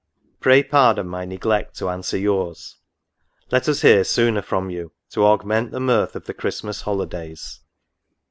[0.39, 2.77] Pray pardon my neglect to answer yours:
[3.51, 7.59] let us hear sooner from you, to augment the mirth of the Christmas holidays.